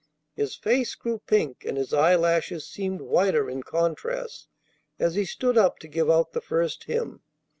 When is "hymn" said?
6.85-7.21